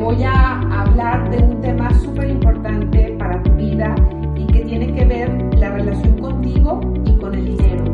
[0.00, 3.94] voy a hablar de un tema súper importante para tu vida
[4.34, 7.84] y que tiene que ver la relación contigo y con el dinero.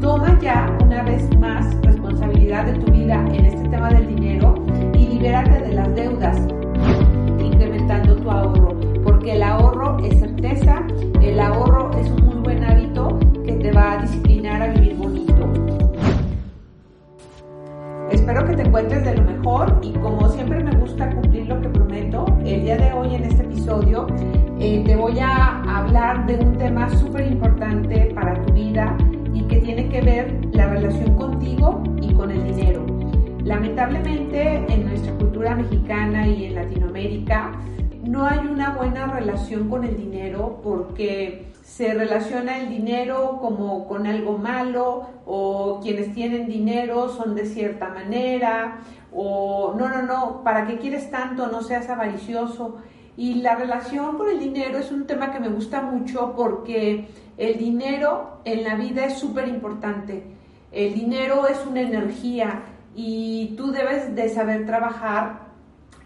[0.00, 4.54] Toma ya una vez más responsabilidad de tu vida en este tema del dinero
[4.94, 6.36] y libérate de las deudas,
[7.38, 10.82] incrementando tu ahorro, porque el ahorro es certeza,
[11.22, 11.73] el ahorro
[18.24, 21.68] Espero que te encuentres de lo mejor y como siempre me gusta cumplir lo que
[21.68, 24.06] prometo, el día de hoy en este episodio
[24.58, 28.96] eh, te voy a hablar de un tema súper importante para tu vida
[29.34, 32.86] y que tiene que ver la relación contigo y con el dinero.
[33.44, 37.52] Lamentablemente en nuestra cultura mexicana y en Latinoamérica
[38.06, 44.06] no hay una buena relación con el dinero porque se relaciona el dinero como con
[44.06, 48.78] algo malo o quienes tienen dinero son de cierta manera
[49.12, 51.46] o no, no, no, ¿para qué quieres tanto?
[51.46, 52.76] No seas avaricioso.
[53.16, 57.58] Y la relación con el dinero es un tema que me gusta mucho porque el
[57.58, 60.24] dinero en la vida es súper importante.
[60.72, 62.62] El dinero es una energía
[62.96, 65.43] y tú debes de saber trabajar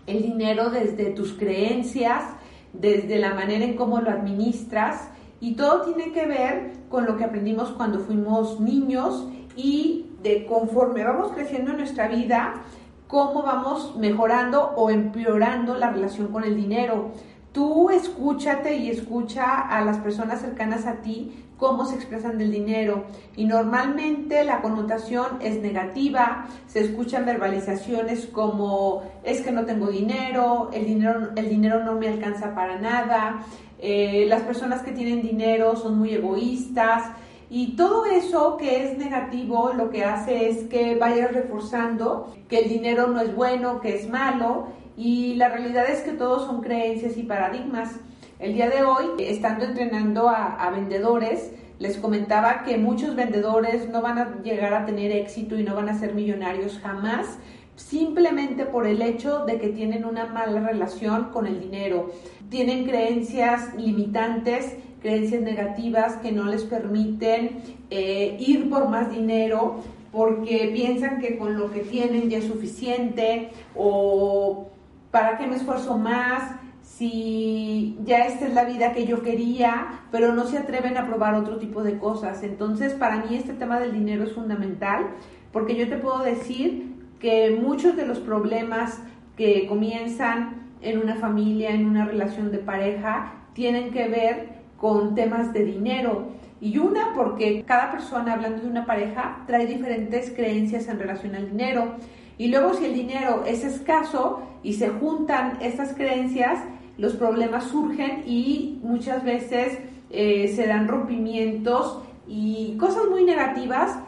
[0.08, 2.24] el dinero desde tus creencias,
[2.72, 7.24] desde la manera en cómo lo administras y todo tiene que ver con lo que
[7.24, 12.62] aprendimos cuando fuimos niños y de conforme vamos creciendo en nuestra vida,
[13.06, 17.12] cómo vamos mejorando o empeorando la relación con el dinero.
[17.52, 23.04] Tú escúchate y escucha a las personas cercanas a ti cómo se expresan del dinero
[23.36, 30.70] y normalmente la connotación es negativa, se escuchan verbalizaciones como es que no tengo dinero,
[30.72, 33.44] el dinero, el dinero no me alcanza para nada,
[33.80, 37.10] eh, las personas que tienen dinero son muy egoístas
[37.50, 42.68] y todo eso que es negativo lo que hace es que vayas reforzando que el
[42.68, 47.16] dinero no es bueno, que es malo y la realidad es que todos son creencias
[47.16, 48.00] y paradigmas.
[48.38, 51.50] El día de hoy, estando entrenando a, vendedores,
[51.80, 55.88] les comentaba que muchos vendedores no van a llegar a tener éxito y no van
[55.88, 57.40] a ser millonarios jamás,
[57.74, 62.12] simplemente por el hecho de que tienen una mala relación con el dinero.
[62.48, 67.60] Tienen creencias limitantes, creencias negativas que no les permiten
[67.90, 69.80] eh, ir por más dinero
[70.12, 74.68] porque piensan que con lo que tienen ya es suficiente o
[75.10, 76.52] para qué me esfuerzo más
[76.96, 81.34] si ya esta es la vida que yo quería, pero no se atreven a probar
[81.34, 82.42] otro tipo de cosas.
[82.42, 85.06] Entonces, para mí este tema del dinero es fundamental,
[85.52, 89.00] porque yo te puedo decir que muchos de los problemas
[89.36, 95.52] que comienzan en una familia, en una relación de pareja, tienen que ver con temas
[95.52, 96.28] de dinero.
[96.60, 101.50] Y una, porque cada persona hablando de una pareja trae diferentes creencias en relación al
[101.50, 101.96] dinero.
[102.38, 106.60] Y luego si el dinero es escaso y se juntan estas creencias,
[106.98, 109.78] los problemas surgen y muchas veces
[110.10, 113.98] eh, se dan rompimientos y cosas muy negativas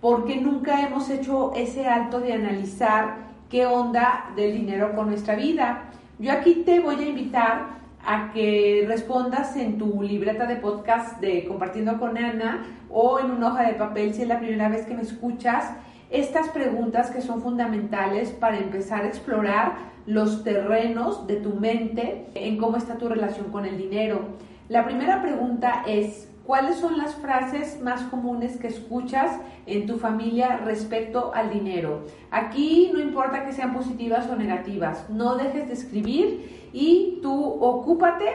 [0.00, 5.90] porque nunca hemos hecho ese alto de analizar qué onda del dinero con nuestra vida.
[6.18, 11.44] Yo aquí te voy a invitar a que respondas en tu libreta de podcast de
[11.44, 14.94] Compartiendo con Ana o en una hoja de papel si es la primera vez que
[14.94, 15.70] me escuchas
[16.10, 22.58] estas preguntas que son fundamentales para empezar a explorar los terrenos de tu mente en
[22.58, 24.20] cómo está tu relación con el dinero.
[24.68, 30.56] La primera pregunta es, ¿cuáles son las frases más comunes que escuchas en tu familia
[30.64, 32.02] respecto al dinero?
[32.32, 38.26] Aquí no importa que sean positivas o negativas, no dejes de escribir y tú ocúpate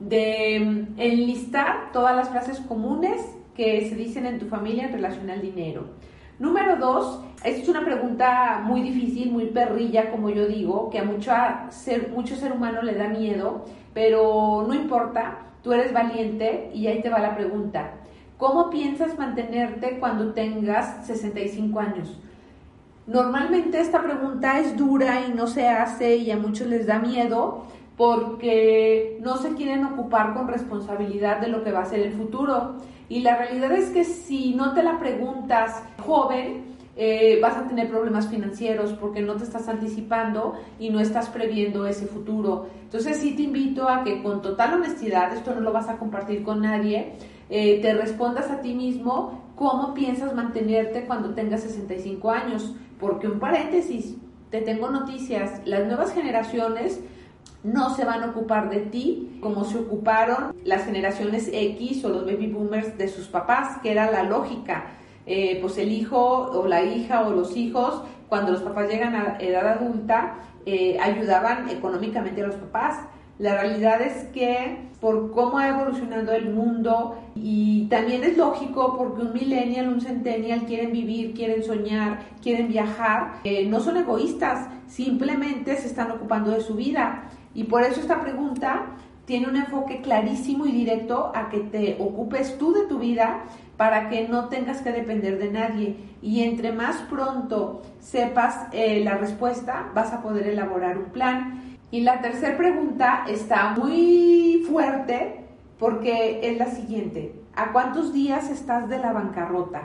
[0.00, 0.56] de
[0.96, 3.20] enlistar todas las frases comunes
[3.54, 5.84] que se dicen en tu familia en relación al dinero.
[6.40, 11.04] Número dos, esta es una pregunta muy difícil, muy perrilla, como yo digo, que a
[11.04, 11.32] mucho
[11.68, 17.02] ser, mucho ser humano le da miedo, pero no importa, tú eres valiente y ahí
[17.02, 17.90] te va la pregunta.
[18.38, 22.18] ¿Cómo piensas mantenerte cuando tengas 65 años?
[23.06, 27.66] Normalmente esta pregunta es dura y no se hace y a muchos les da miedo
[28.00, 32.76] porque no se quieren ocupar con responsabilidad de lo que va a ser el futuro.
[33.10, 36.64] Y la realidad es que si no te la preguntas joven,
[36.96, 41.86] eh, vas a tener problemas financieros porque no te estás anticipando y no estás previendo
[41.86, 42.68] ese futuro.
[42.84, 46.42] Entonces sí te invito a que con total honestidad, esto no lo vas a compartir
[46.42, 47.16] con nadie,
[47.50, 52.74] eh, te respondas a ti mismo cómo piensas mantenerte cuando tengas 65 años.
[52.98, 54.16] Porque un paréntesis,
[54.48, 56.98] te tengo noticias, las nuevas generaciones
[57.62, 62.24] no se van a ocupar de ti como se ocuparon las generaciones X o los
[62.24, 64.86] baby boomers de sus papás, que era la lógica.
[65.26, 69.36] Eh, pues el hijo o la hija o los hijos cuando los papás llegan a
[69.38, 72.98] edad adulta, eh, ayudaban económicamente a los papás.
[73.38, 79.22] La realidad es que por cómo ha evolucionado el mundo y también es lógico porque
[79.22, 85.76] un millennial, un centennial quieren vivir, quieren soñar, quieren viajar, eh, no son egoístas, simplemente
[85.76, 87.30] se están ocupando de su vida.
[87.54, 88.86] Y por eso esta pregunta
[89.24, 93.44] tiene un enfoque clarísimo y directo a que te ocupes tú de tu vida
[93.76, 95.96] para que no tengas que depender de nadie.
[96.20, 101.76] Y entre más pronto sepas eh, la respuesta, vas a poder elaborar un plan.
[101.90, 105.44] Y la tercera pregunta está muy fuerte
[105.78, 107.34] porque es la siguiente.
[107.54, 109.82] ¿A cuántos días estás de la bancarrota?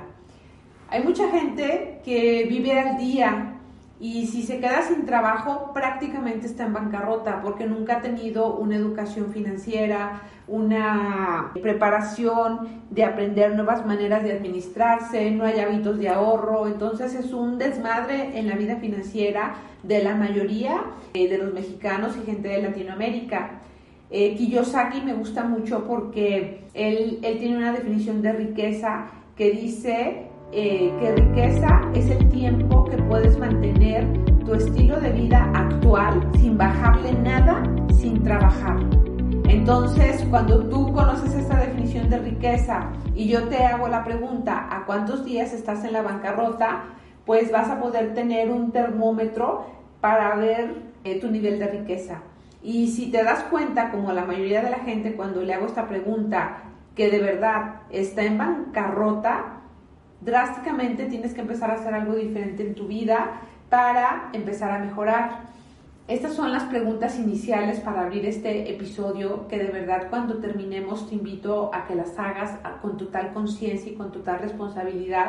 [0.90, 3.55] Hay mucha gente que vive al día
[4.00, 8.76] y si se queda sin trabajo prácticamente está en bancarrota porque nunca ha tenido una
[8.76, 16.68] educación financiera, una preparación de aprender nuevas maneras de administrarse, no hay hábitos de ahorro,
[16.68, 20.84] entonces es un desmadre en la vida financiera de la mayoría
[21.14, 23.62] eh, de los mexicanos y gente de Latinoamérica.
[24.12, 30.28] Eh, Kiyosaki me gusta mucho porque él, él, tiene una definición de riqueza que dice
[30.58, 34.08] eh, que riqueza es el tiempo que puedes mantener
[34.46, 37.62] tu estilo de vida actual sin bajarle nada,
[37.94, 38.78] sin trabajar.
[39.50, 44.86] Entonces, cuando tú conoces esta definición de riqueza y yo te hago la pregunta, ¿a
[44.86, 46.86] cuántos días estás en la bancarrota?
[47.26, 49.66] Pues vas a poder tener un termómetro
[50.00, 50.74] para ver
[51.04, 52.22] eh, tu nivel de riqueza.
[52.64, 55.86] Y si te das cuenta, como la mayoría de la gente cuando le hago esta
[55.86, 56.60] pregunta,
[56.96, 59.56] que de verdad está en bancarrota,
[60.26, 65.56] drásticamente tienes que empezar a hacer algo diferente en tu vida para empezar a mejorar.
[66.08, 71.16] Estas son las preguntas iniciales para abrir este episodio que de verdad cuando terminemos te
[71.16, 75.28] invito a que las hagas con total conciencia y con total responsabilidad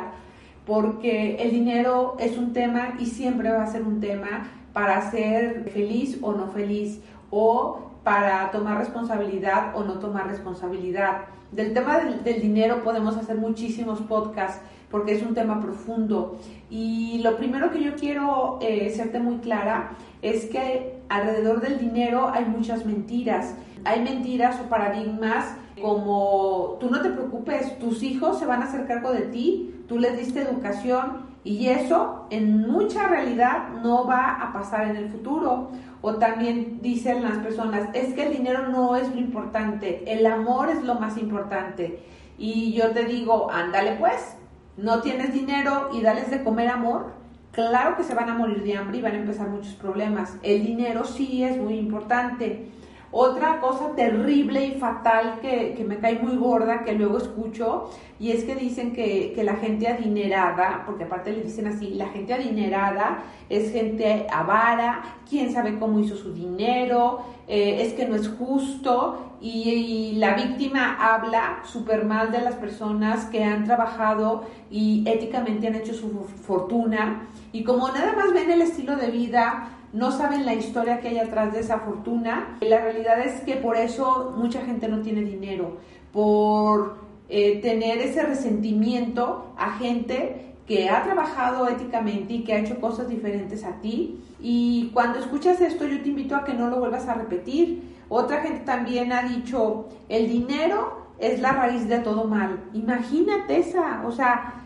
[0.67, 5.71] porque el dinero es un tema y siempre va a ser un tema para ser
[5.71, 7.01] feliz o no feliz
[7.31, 11.23] o para tomar responsabilidad o no tomar responsabilidad.
[11.53, 14.61] Del tema del, dinero podemos hacer muchísimos podcasts
[14.91, 16.39] porque es un tema profundo.
[16.71, 22.29] Y lo primero que yo quiero eh, serte muy clara es que alrededor del dinero
[22.33, 23.55] hay muchas mentiras.
[23.85, 28.87] Hay mentiras o paradigmas como tú no te preocupes, tus hijos se van a hacer
[28.87, 34.53] cargo de ti, tú les diste educación y eso en mucha realidad no va a
[34.53, 35.71] pasar en el futuro.
[36.03, 40.71] O también dicen las personas, es que el dinero no es lo importante, el amor
[40.71, 42.01] es lo más importante.
[42.39, 44.36] Y yo te digo, ándale pues,
[44.77, 47.13] no tienes dinero y dales de comer amor.
[47.53, 50.37] Claro que se van a morir de hambre y van a empezar muchos problemas.
[50.43, 52.67] El dinero sí es muy importante.
[53.13, 57.89] Otra cosa terrible y fatal que, me cae muy gorda, que luego escucho,
[58.19, 62.35] y es que dicen que, la gente adinerada, porque aparte le dicen así, la gente
[62.35, 68.29] adinerada es gente avara, quién sabe cómo hizo su dinero, eh, es que no es
[68.29, 75.69] justo, y, la víctima habla súper mal de las personas que han trabajado y éticamente
[75.69, 80.45] han hecho su fortuna, y como nada más ven el estilo de vida, no saben
[80.45, 82.59] la historia que hay atrás de esa fortuna.
[82.61, 85.79] La realidad es que por eso mucha gente no tiene dinero,
[86.13, 86.99] por
[87.31, 93.09] eh, tener ese resentimiento a gente que ha trabajado éticamente y que ha hecho cosas
[93.09, 94.21] diferentes a ti.
[94.39, 97.97] Y cuando escuchas esto, yo te invito a que no lo vuelvas a repetir.
[98.11, 102.65] Otra gente también ha dicho, el dinero es la raíz de todo mal.
[102.75, 104.66] Imagínate esa, o sea,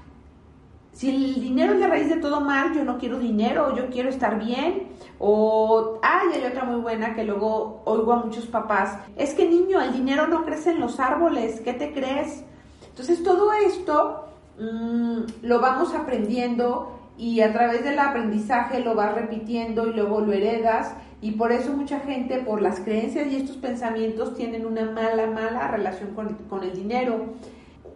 [0.92, 4.08] si el dinero es la raíz de todo mal, yo no quiero dinero, yo quiero
[4.08, 4.88] estar bien.
[5.18, 9.80] O, ay, hay otra muy buena que luego oigo a muchos papás, es que niño,
[9.80, 12.42] el dinero no crece en los árboles, ¿qué te crees?
[12.88, 14.24] Entonces todo esto
[14.58, 20.32] mm, lo vamos aprendiendo y a través del aprendizaje lo vas repitiendo y luego lo
[20.32, 25.26] heredas y por eso mucha gente por las creencias y estos pensamientos tienen una mala,
[25.26, 27.34] mala relación con, con el dinero.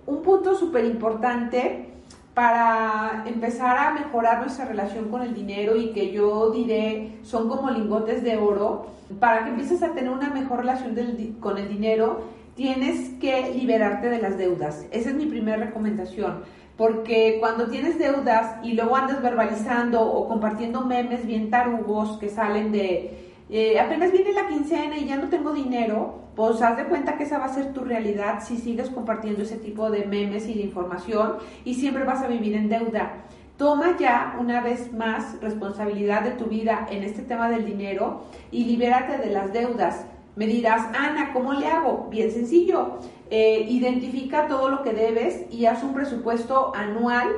[0.07, 1.94] Un punto súper importante
[2.35, 7.71] para empezar a mejorar nuestra relación con el dinero y que yo diré son como
[7.71, 8.87] lingotes de oro,
[9.21, 10.97] para que empieces a tener una mejor relación
[11.41, 12.23] con el dinero,
[12.57, 14.87] tienes que liberarte de las deudas.
[14.91, 16.43] Esa es mi primera recomendación.
[16.77, 22.73] Porque cuando tienes deudas y luego andas verbalizando o compartiendo memes bien tarugos que salen
[22.73, 23.24] de
[23.57, 27.23] eh, apenas viene la quincena y ya no tengo dinero, pues haz de cuenta que
[27.23, 30.63] esa va a ser tu realidad si sigues compartiendo ese tipo de memes y de
[30.63, 31.35] información
[31.65, 33.13] y siempre vas a vivir en deuda.
[33.57, 38.65] Toma ya una vez más responsabilidad de tu vida en este tema del dinero y
[38.65, 40.05] libérate de las deudas.
[40.35, 42.09] Me dirás, Ana, ¿cómo le hago?
[42.11, 42.99] Bien sencillo.
[43.31, 47.29] Eh, identifica todo lo que debes y haz un presupuesto anual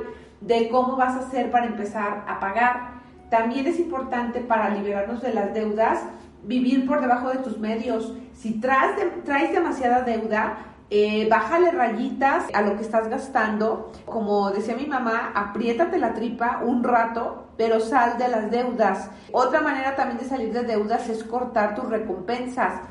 [0.41, 2.96] de cómo vas a hacer para empezar a pagar
[3.29, 5.99] también es importante para liberarnos de las deudas
[6.43, 8.13] vivir por debajo de tus medios.
[8.33, 10.57] Si traes, traes demasiada deuda,
[10.89, 13.91] eh, bájale rayitas a lo que estás gastando.
[14.05, 19.09] Como decía mi mamá, apriétate la tripa un rato, pero sal de las deudas.
[19.31, 22.81] Otra manera también de salir de deudas es cortar tus recompensas.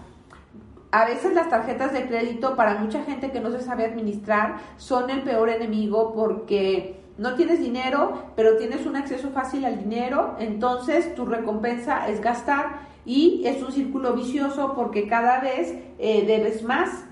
[0.92, 5.10] A veces las tarjetas de crédito para mucha gente que no se sabe administrar son
[5.10, 11.14] el peor enemigo porque no tienes dinero, pero tienes un acceso fácil al dinero, entonces
[11.14, 17.04] tu recompensa es gastar y es un círculo vicioso porque cada vez eh, debes más.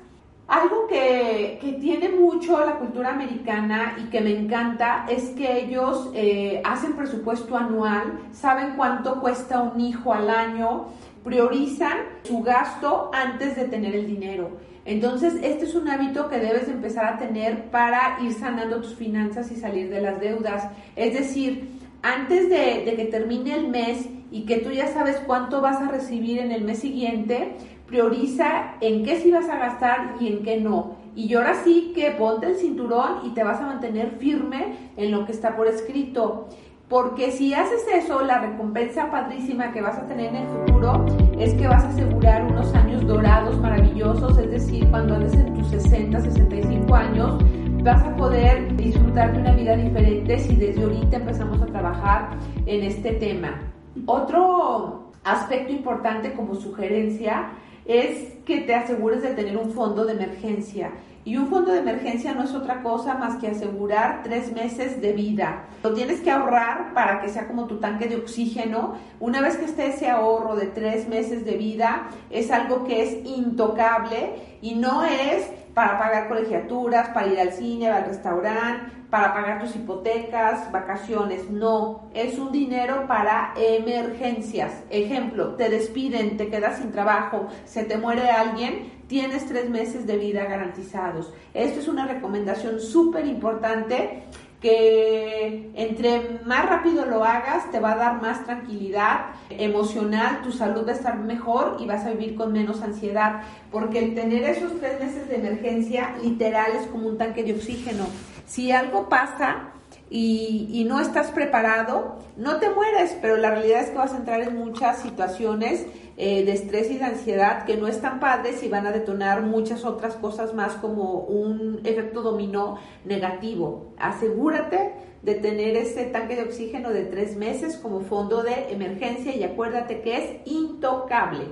[0.47, 6.61] Algo que, tiene mucho la cultura americana y que me encanta es que ellos eh,
[6.65, 10.89] hacen presupuesto anual, saben cuánto cuesta un hijo al año,
[11.25, 14.51] priorizan su gasto antes de tener el dinero.
[14.85, 19.50] Entonces, este es un hábito que debes empezar a tener para ir sanando tus finanzas
[19.50, 20.69] y salir de las deudas.
[20.95, 21.69] Es decir,
[22.03, 26.38] antes de, que termine el mes y que tú ya sabes cuánto vas a recibir
[26.38, 30.97] en el mes siguiente, prioriza en qué sí vas a gastar y en qué no.
[31.17, 35.25] Y ahora sí que ponte el cinturón y te vas a mantener firme en lo
[35.25, 36.49] que está por escrito.
[36.95, 41.05] Porque si haces eso, la recompensa padrísima que vas a tener en el futuro
[41.41, 45.67] es que vas a asegurar unos años dorados maravillosos, es decir, cuando andes en tus
[45.71, 47.43] 60, 65 años,
[47.83, 52.85] vas a poder disfrutar de una vida diferente si desde ahorita empezamos a trabajar en
[52.85, 53.61] este tema.
[54.07, 57.55] Otro aspecto importante como sugerencia
[57.87, 60.93] es que te asegures de tener un fondo de emergencia.
[61.25, 65.14] Y un fondo de emergencia no es otra cosa más que asegurar tres meses de
[65.14, 65.64] vida.
[65.83, 68.95] Lo tienes que ahorrar para que sea como tu tanque de oxígeno.
[69.21, 73.25] Una vez que esté ese ahorro de tres meses de vida, es algo que es
[73.25, 79.61] intocable y no es para pagar colegiaturas, para ir al cine, al restaurante, para pagar
[79.61, 81.50] tus hipotecas, vacaciones.
[81.50, 84.73] No, es un dinero para emergencias.
[84.90, 90.17] Ejemplo, te despiden, te quedas sin trabajo, se te muere alguien, tienes tres meses de
[90.17, 91.33] vida garantizados.
[91.53, 94.23] Esto es una recomendación súper importante
[94.61, 100.87] que entre más rápido lo hagas te va a dar más tranquilidad emocional, tu salud
[100.87, 104.81] va a estar mejor y vas a vivir con menos ansiedad, porque el tener esos
[104.81, 108.07] tres meses de emergencia literal es como un tanque de oxígeno.
[108.47, 109.75] Si algo pasa,
[110.11, 114.41] y, no estás preparado, no te mueres, pero la realidad es que vas a entrar
[114.43, 118.87] en muchas situaciones eh, de estrés y de ansiedad que no están padres y van
[118.87, 123.94] a detonar muchas otras cosas más como un efecto dominó negativo.
[123.99, 124.92] Asegúrate
[125.23, 130.02] de tener ese tanque de oxígeno de tres meses como fondo de emergencia y acuérdate
[130.02, 131.47] que es intocable.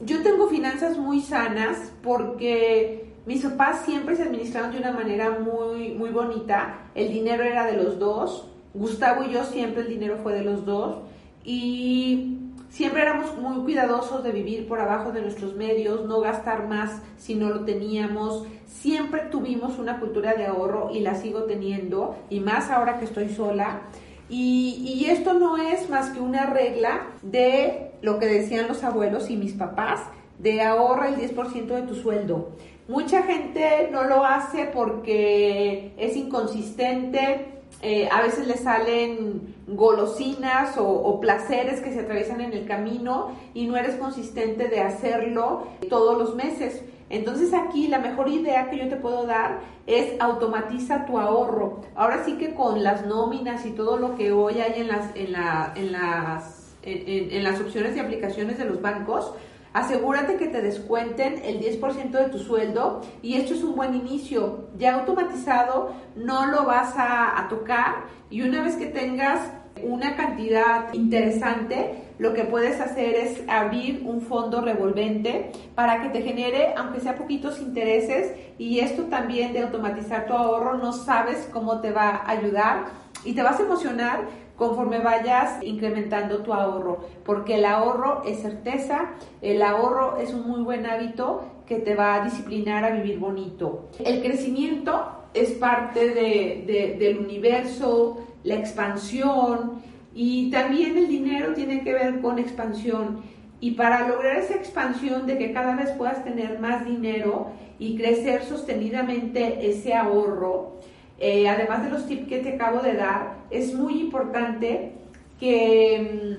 [0.00, 5.92] Yo tengo finanzas muy sanas porque mis papás siempre se administraron de una manera muy,
[5.92, 6.90] muy bonita.
[6.94, 8.48] El dinero era de los dos.
[8.74, 10.98] Gustavo y yo siempre el dinero fue de los dos.
[11.44, 12.43] Y
[12.74, 17.36] siempre éramos muy cuidadosos de vivir por abajo de nuestros medios, no gastar más si
[17.36, 18.46] no lo teníamos.
[18.66, 23.28] Siempre tuvimos una cultura de ahorro y la sigo teniendo, y más ahora que estoy
[23.28, 23.82] sola.
[24.28, 29.36] Y, esto no es más que una regla de lo que decían los abuelos y
[29.36, 30.00] mis papás,
[30.40, 32.50] de ahorra el 10% de tu sueldo.
[32.88, 41.20] Mucha gente no lo hace porque es inconsistente, eh, a veces le salen golosinas o,
[41.20, 46.34] placeres que se atraviesan en el camino y no eres consistente de hacerlo todos los
[46.34, 46.82] meses.
[47.10, 51.82] Entonces aquí la mejor idea que yo te puedo dar es automatiza tu ahorro.
[51.94, 55.34] Ahora sí que con las nóminas y todo lo que hoy hay en las, en
[55.76, 59.34] en las, en las opciones de aplicaciones de los bancos,
[59.74, 64.68] Asegúrate que te descuenten el 10% de tu sueldo y esto es un buen inicio.
[64.78, 69.40] Ya automatizado no lo vas a, tocar y una vez que tengas
[69.82, 76.22] una cantidad interesante, lo que puedes hacer es abrir un fondo revolvente para que te
[76.22, 81.80] genere, aunque sea poquitos intereses, y esto también de automatizar tu ahorro, no sabes cómo
[81.80, 82.84] te va a ayudar
[83.24, 84.20] y te vas a emocionar
[84.56, 90.62] conforme vayas incrementando tu ahorro, porque el ahorro es certeza, el ahorro es un muy
[90.62, 93.88] buen hábito que te va a disciplinar a vivir bonito.
[94.04, 99.82] El crecimiento es parte de, del universo, la expansión
[100.14, 103.22] y también el dinero tiene que ver con expansión.
[103.60, 108.44] Y para lograr esa expansión de que cada vez puedas tener más dinero y crecer
[108.44, 110.74] sostenidamente ese ahorro,
[111.18, 114.92] eh, además de los tips que te acabo de dar, es muy importante
[115.38, 116.38] que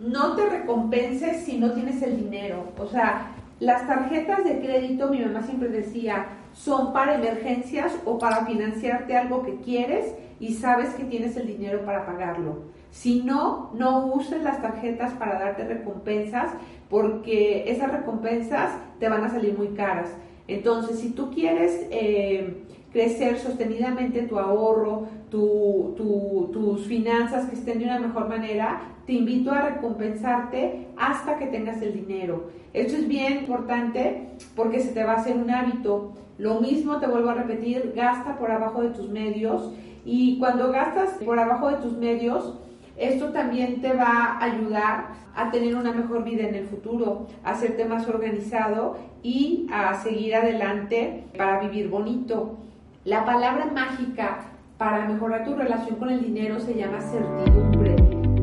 [0.00, 2.66] mm, no te recompenses si no tienes el dinero.
[2.78, 3.30] O sea,
[3.60, 9.42] las tarjetas de crédito, mi mamá siempre decía, son para emergencias o para financiarte algo
[9.42, 12.74] que quieres y sabes que tienes el dinero para pagarlo.
[12.90, 16.52] Si no, no uses las tarjetas para darte recompensas
[16.88, 18.70] porque esas recompensas
[19.00, 20.10] te van a salir muy caras.
[20.46, 22.63] Entonces, si tú quieres eh,
[22.94, 29.62] crecer sostenidamente tu ahorro, tus finanzas que estén de una mejor manera, te invito a
[29.62, 32.50] recompensarte hasta que tengas el dinero.
[32.72, 36.12] Esto es bien importante porque se te va a hacer un hábito.
[36.38, 39.72] Lo mismo te vuelvo a repetir, gasta por abajo de tus medios
[40.04, 42.54] y cuando gastas por abajo de tus medios,
[42.96, 47.50] esto también te va a ayudar a tener una mejor vida en el futuro, a
[47.50, 52.58] hacerte más organizado y a seguir adelante para vivir bonito.
[53.04, 54.46] La palabra mágica
[54.78, 57.96] para mejorar tu relación con el dinero se llama certidumbre.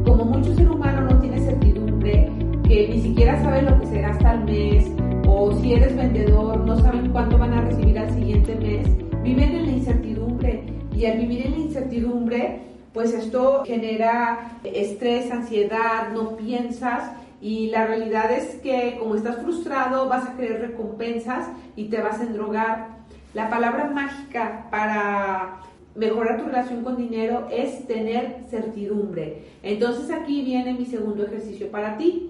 [0.05, 2.29] Como mucho ser humano no tiene certidumbre,
[2.67, 4.85] que ni siquiera sabe lo que se gasta al mes,
[5.27, 8.87] o si eres vendedor, no saben cuánto van a recibir al siguiente mes,
[9.23, 10.63] viven en la incertidumbre.
[10.95, 12.61] Y al vivir en la incertidumbre,
[12.93, 20.07] pues esto genera estrés, ansiedad, no piensas y la realidad es que como estás frustrado
[20.07, 23.00] vas a querer recompensas y te vas a endrogar.
[23.33, 25.61] La palabra mágica para
[25.95, 29.43] mejorar tu relación con dinero es tener certidumbre.
[29.63, 32.29] Entonces aquí viene mi segundo ejercicio para ti.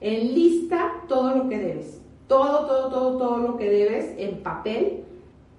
[0.00, 2.00] Enlista todo lo que debes.
[2.26, 5.04] Todo, todo, todo, todo lo que debes en papel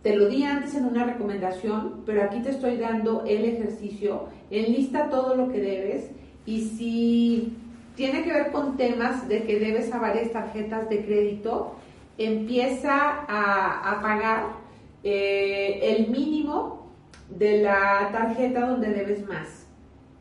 [0.02, 4.26] te lo di antes en una recomendación, pero aquí te estoy dando el ejercicio.
[4.50, 6.10] Enlista todo lo que debes
[6.46, 7.56] y si
[7.96, 11.76] tiene que ver con temas de que debes a varias tarjetas de crédito,
[12.18, 14.61] empieza a, pagar
[15.04, 16.92] eh, el mínimo
[17.30, 19.68] de la tarjeta donde debes más.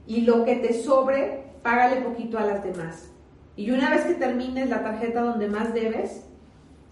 [0.07, 3.11] Y lo que te sobre, págale poquito a las demás.
[3.57, 6.27] Y una vez que termines la tarjeta donde más debes,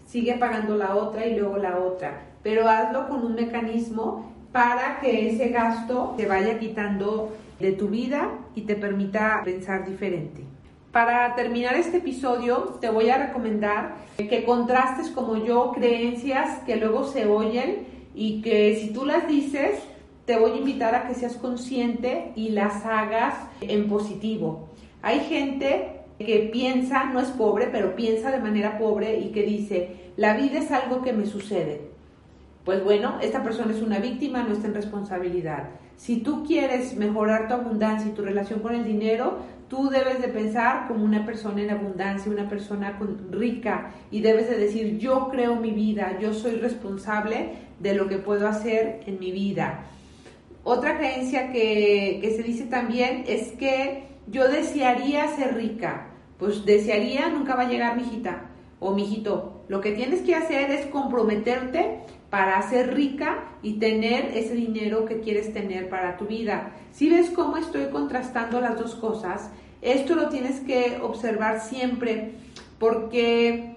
[0.05, 5.29] sigue pagando la otra y luego la otra pero hazlo con un mecanismo para que
[5.29, 10.43] ese gasto te vaya quitando de tu vida y te permita pensar diferente.
[10.91, 17.03] Para terminar este episodio, te voy a recomendar que contrastes como yo creencias que luego
[17.03, 17.85] se oyen
[18.15, 19.79] y que si tú las dices,
[20.25, 24.69] te voy a invitar a que seas consciente y las hagas en positivo.
[25.03, 30.11] Hay gente que piensa, no es pobre, pero piensa de manera pobre y que dice,
[30.17, 31.89] la vida es algo que me sucede
[32.69, 35.69] pues bueno, esta persona es una víctima, no está en responsabilidad.
[35.95, 39.37] Si tú quieres mejorar tu abundancia y tu relación con el dinero,
[39.69, 42.99] tú debes de pensar como una persona en abundancia, una persona
[43.31, 48.17] rica y debes de decir, yo creo mi vida, yo soy responsable de lo que
[48.17, 49.85] puedo hacer en mi vida.
[50.63, 56.07] Otra creencia que, que se dice también es que yo desearía ser rica.
[56.37, 59.63] Pues desearía nunca va a llegar mi hijita o mi hijito.
[59.67, 65.19] Lo que tienes que hacer es comprometerte para ser rica y tener ese dinero que
[65.19, 66.71] quieres tener para tu vida.
[66.91, 69.49] Si ves cómo estoy contrastando las dos cosas,
[69.81, 72.33] esto lo tienes que observar siempre
[72.77, 73.75] porque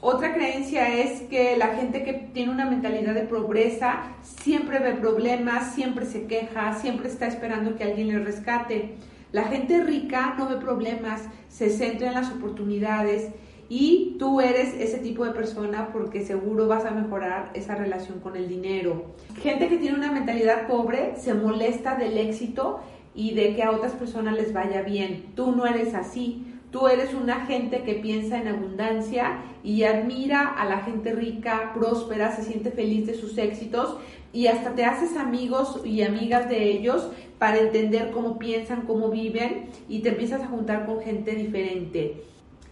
[0.00, 5.74] otra creencia es que la gente que tiene una mentalidad de pobreza siempre ve problemas,
[5.74, 8.96] siempre se queja, siempre está esperando que alguien le rescate.
[9.32, 13.30] La gente rica no ve problemas, se centra en las oportunidades
[13.68, 18.36] y tú eres ese tipo de persona porque seguro vas a mejorar esa relación con
[18.36, 19.14] el dinero.
[19.40, 22.80] Gente que tiene una mentalidad pobre se molesta del éxito
[23.14, 25.32] y de que a otras personas les vaya bien.
[25.34, 26.46] Tú no eres así.
[26.70, 32.34] Tú eres una gente que piensa en abundancia y admira a la gente rica, próspera,
[32.34, 33.96] se siente feliz de sus éxitos
[34.32, 39.66] y hasta te haces amigos y amigas de ellos para entender cómo piensan, cómo viven
[39.88, 42.24] y te empiezas a juntar con gente diferente.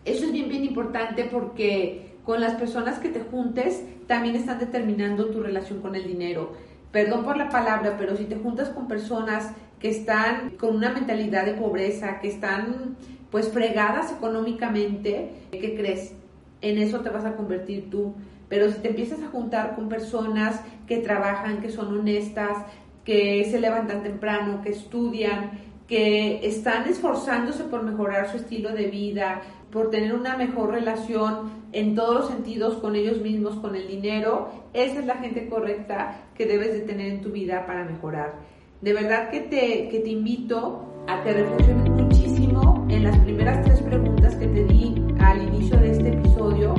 [0.04, 5.26] Eso es bien, bien importante porque con las personas que te juntes también están determinando
[5.26, 6.52] tu relación con el dinero.
[6.90, 11.46] Perdón por la palabra, pero si te juntas con personas que están con una mentalidad
[11.46, 12.96] de pobreza, que están
[13.30, 16.14] pues fregadas económicamente, ¿qué crees?
[16.60, 18.14] En eso te vas a convertir tú.
[18.48, 22.58] Pero si te empiezas a juntar con personas que trabajan, que son honestas,
[23.04, 25.52] que se levantan temprano, que estudian,
[25.86, 31.94] que están esforzándose por mejorar su estilo de vida, por tener una mejor relación en
[31.94, 36.46] todos los sentidos con ellos mismos, con el dinero, esa es la gente correcta que
[36.46, 38.34] debes de tener en tu vida para mejorar.
[38.80, 43.80] De verdad que te, que te invito a que reflexiones muchísimo en las primeras tres
[43.80, 46.74] preguntas que te di al inicio de este episodio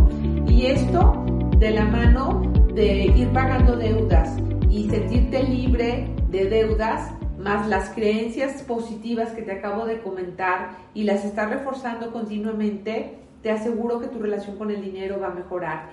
[0.48, 1.26] y esto
[1.58, 2.42] de la mano
[2.74, 4.38] de ir pagando deudas
[4.70, 11.04] y sentirte libre de deudas más las creencias positivas que te acabo de comentar y
[11.04, 15.90] las estás reforzando continuamente, te aseguro que tu relación con el dinero va a mejorar.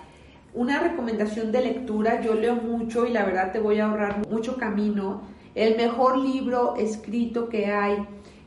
[0.54, 4.56] Una recomendación de lectura, yo leo mucho y la verdad te voy a ahorrar mucho
[4.56, 5.22] camino.
[5.54, 8.06] El mejor libro escrito que hay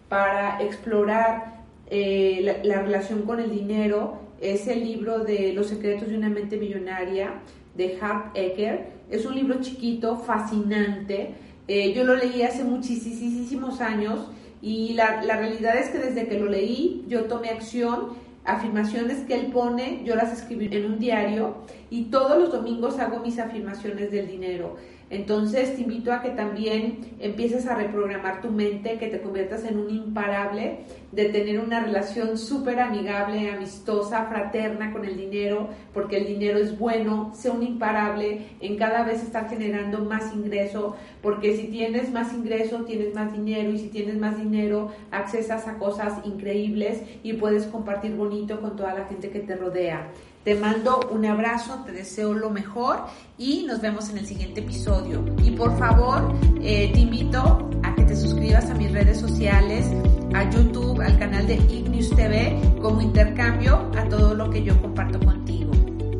[0.09, 6.17] para explorar eh, la, relación con el dinero es el libro de Los secretos de
[6.17, 7.41] una mente millonaria
[7.75, 8.87] de Hart Ecker.
[9.09, 11.35] Es un libro chiquito, fascinante.
[11.67, 14.29] Eh, yo lo leí hace muchísimos años
[14.61, 19.35] y la, la realidad es que desde que lo leí yo tomé acción afirmaciones que
[19.35, 21.55] él pone, yo las escribí en un diario
[21.89, 24.75] y todos los domingos hago mis afirmaciones del dinero.
[25.09, 29.77] Entonces te invito a que también empieces a reprogramar tu mente, que te conviertas en
[29.77, 30.79] un imparable,
[31.13, 36.77] de tener una relación súper amigable, amistosa, fraterna con el dinero, porque el dinero es
[36.77, 42.33] bueno, sea un imparable en cada vez estar generando más ingreso, porque si tienes más
[42.33, 47.65] ingreso, tienes más dinero, y si tienes más dinero, accesas a cosas increíbles y puedes
[47.67, 50.09] compartir bonito con toda la gente que te rodea.
[50.43, 53.05] Te mando un abrazo, te deseo lo mejor
[53.37, 55.23] y nos vemos en el siguiente episodio.
[55.41, 59.85] Y por favor, eh, te invito a que te suscribas a mis redes sociales,
[60.33, 65.19] a YouTube, al canal de Ignis TV, como intercambio a todo lo que yo comparto
[65.19, 65.71] contigo.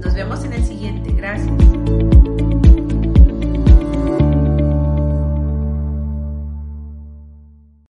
[0.04, 1.12] Nos vemos en el siguiente.
[1.12, 1.52] Gracias.